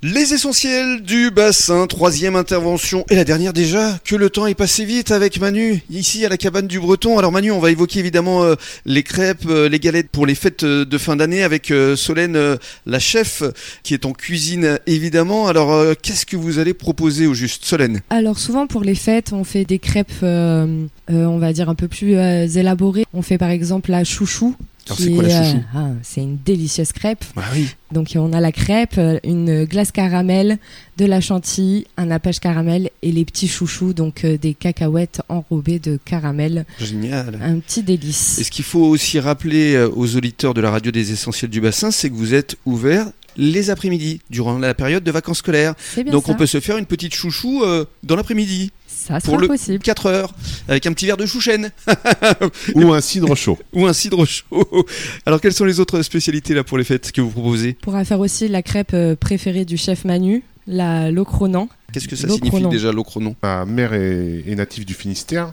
[0.00, 4.84] Les essentiels du bassin, troisième intervention et la dernière déjà, que le temps est passé
[4.84, 7.18] vite avec Manu, ici à la cabane du Breton.
[7.18, 8.54] Alors Manu, on va évoquer évidemment euh,
[8.86, 12.38] les crêpes, euh, les galettes pour les fêtes euh, de fin d'année avec Solène,
[12.86, 13.42] la chef,
[13.82, 15.48] qui est en cuisine évidemment.
[15.48, 18.00] Alors qu'est-ce que vous allez proposer au juste, Solène?
[18.08, 22.14] Alors souvent pour les fêtes, on fait des crêpes, on va dire un peu plus
[22.14, 23.04] élaborées.
[23.14, 24.54] On fait par exemple la chouchou.
[24.96, 27.24] C'est quoi la chouchou ah, C'est une délicieuse crêpe.
[27.36, 27.68] Ah oui.
[27.92, 30.58] Donc on a la crêpe, euh, une glace caramel,
[30.98, 35.78] de la chantilly, un nappage caramel et les petits chouchous, donc euh, des cacahuètes enrobées
[35.78, 36.66] de caramel.
[36.80, 37.38] Génial.
[37.42, 38.38] Un petit délice.
[38.38, 41.60] Et ce qu'il faut aussi rappeler euh, aux auditeurs de la radio des essentiels du
[41.60, 43.06] bassin, c'est que vous êtes ouvert
[43.38, 45.74] les après-midi durant la période de vacances scolaires.
[45.94, 46.32] C'est bien Donc ça.
[46.32, 49.78] on peut se faire une petite chouchou euh, dans l'après-midi Ça pour sera le possible.
[49.78, 50.34] 4 heures
[50.68, 51.70] avec un petit verre de chouchen
[52.74, 53.58] Ou un cidre chaud.
[53.72, 54.86] ou un cidre chaud.
[55.24, 57.76] Alors quelles sont les autres spécialités là pour les fêtes que vous proposez?
[57.80, 61.68] On pourra faire aussi la crêpe euh, préférée du chef Manu, la locronan.
[61.92, 62.50] Qu'est-ce que ça L'ocronan.
[62.58, 65.52] signifie déjà l'ocronon Ma mère est, est native du Finistère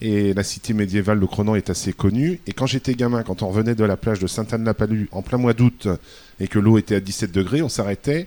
[0.00, 2.40] et la cité médiévale de Cronan est assez connue.
[2.46, 5.52] Et quand j'étais gamin, quand on revenait de la plage de Sainte-Anne-la-Palue en plein mois
[5.52, 5.88] d'août
[6.40, 8.26] et que l'eau était à 17 degrés, on s'arrêtait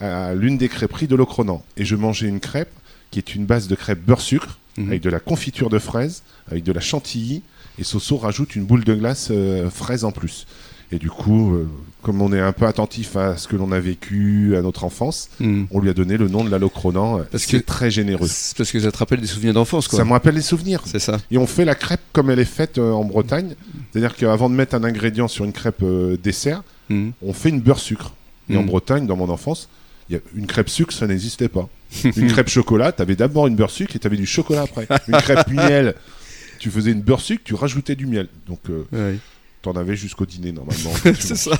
[0.00, 1.64] à l'une des crêperies de l'Ocronan.
[1.76, 2.70] Et je mangeais une crêpe
[3.10, 4.88] qui est une base de crêpe beurre-sucre Mhm.
[4.88, 7.42] avec de la confiture de fraises, avec de la chantilly
[7.78, 10.46] et Soso rajoute une boule de glace euh, fraise en plus.
[10.92, 11.66] Et du coup, euh,
[12.02, 15.28] comme on est un peu attentif à ce que l'on a vécu à notre enfance,
[15.40, 15.64] Hmm.
[15.70, 17.20] on lui a donné le nom de la Locronan.
[17.30, 18.26] Parce que- très généreux.
[18.30, 19.98] C'est Parce que ça te rappelle des souvenirs d'enfance quoi.
[19.98, 20.82] Ça me rappelle les souvenirs.
[20.84, 21.18] C'est ça.
[21.30, 23.54] Et on fait la crêpe comme elle est faite euh, en Bretagne.
[23.92, 27.10] C'est-à-dire qu'avant de mettre un ingrédient sur une crêpe euh, dessert, Hmm.
[27.22, 28.12] on fait une beurre sucre.
[28.50, 28.66] Et en Mm.
[28.66, 29.68] Bretagne, dans mon enfance,
[30.10, 31.68] y a une crêpe sucre, ça n'existait pas.
[32.04, 34.88] une crêpe chocolat, t'avais d'abord une beurre sucre et t'avais du chocolat après.
[35.08, 35.94] Une crêpe miel,
[36.58, 38.26] tu faisais une beurre sucre, tu rajoutais du miel.
[38.48, 39.16] Donc euh, Ouais.
[39.62, 40.92] T'en avais jusqu'au dîner normalement.
[41.18, 41.52] C'est ça.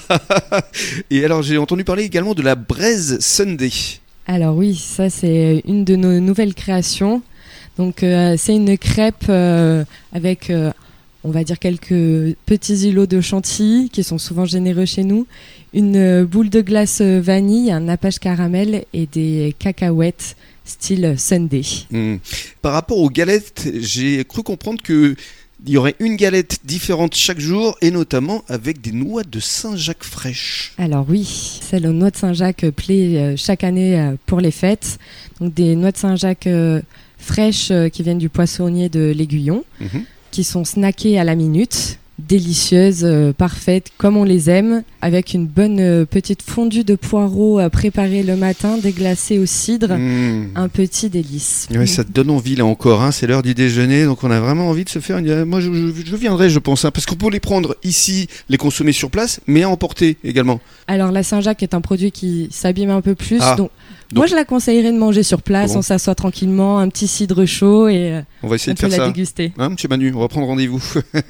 [1.11, 3.71] Et alors j'ai entendu parler également de la braise Sunday.
[4.27, 7.23] Alors oui, ça c'est une de nos nouvelles créations.
[7.79, 10.73] Donc euh, c'est une crêpe euh, avec, euh,
[11.25, 15.27] on va dire, quelques petits îlots de chantilly qui sont souvent généreux chez nous,
[15.73, 21.63] une euh, boule de glace vanille, un nappage caramel et des cacahuètes style Sunday.
[21.91, 22.17] Hmm.
[22.61, 25.17] Par rapport aux galettes, j'ai cru comprendre que
[25.67, 30.05] il y aurait une galette différente chaque jour et notamment avec des noix de Saint-Jacques
[30.05, 30.73] fraîches.
[30.79, 34.99] Alors oui, celle aux noix de Saint-Jacques plaît euh, chaque année euh, pour les fêtes.
[35.41, 36.81] Donc des noix de Saint-Jacques euh,
[37.19, 39.65] fraîches euh, qui viennent du poissonnier de l'Aiguillon.
[39.81, 40.05] Mhm.
[40.31, 41.99] qui sont snackées à la minute,
[42.37, 47.61] délicieuses, euh, parfaites, comme on les aime, avec une bonne euh, petite fondue de poireaux
[47.61, 49.95] euh, préparée le matin, déglacée au cidre.
[49.99, 50.47] Hmm.
[50.55, 51.69] Un petit délice.
[51.75, 54.41] Ouais, ça te donne envie là encore, hein, c'est l'heure du déjeuner, donc on a
[54.41, 55.29] vraiment envie de se faire une...
[55.29, 58.29] euh, Moi je, je- je viendrai je pense, hein, parce qu'on peut les prendre ici,
[58.49, 60.61] les consommer sur place, mais à emporter également.
[60.87, 63.71] Alors la Saint-Jacques est un produit qui s'abîme un peu plus, Ah, donc,
[64.15, 65.79] moi je la conseillerais de manger sur place, Bon.
[65.79, 68.89] on s'assoit tranquillement, un petit cidre chaud et euh, On va essayer on de peut
[68.89, 69.11] faire la ça.
[69.13, 69.53] déguster.
[69.59, 70.83] Hein, monsieur Manu, on va prendre rendez-vous.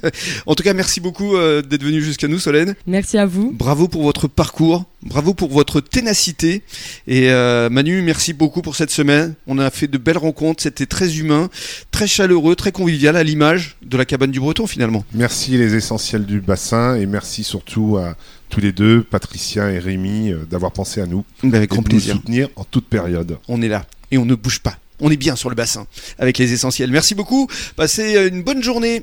[0.46, 2.74] en tout cas, merci beaucoup euh, d'être venu jusqu'à nous, Solène.
[2.86, 3.52] Merci à vous.
[3.52, 6.62] Bravo pour votre parcours, bravo pour votre ténacité.
[7.06, 9.34] Et euh, Manu, merci beaucoup pour cette semaine.
[9.46, 11.50] On a fait de belles rencontres, c'était très humain,
[11.90, 15.04] très chaleureux, très convivial à l'image de la cabane du Breton finalement.
[15.14, 18.16] Merci les essentiels du bassin et merci surtout à
[18.52, 21.24] tous les deux, Patricia et Rémi, euh, d'avoir pensé à nous.
[21.42, 23.38] Ben, avec et grand de nous soutenir en toute période.
[23.48, 24.76] On est là et on ne bouge pas.
[25.00, 25.86] On est bien sur le bassin
[26.18, 26.90] avec les essentiels.
[26.90, 27.48] Merci beaucoup.
[27.76, 29.02] Passez une bonne journée.